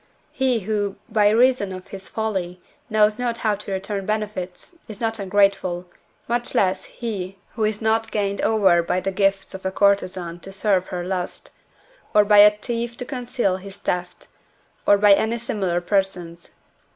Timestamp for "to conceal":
12.97-13.57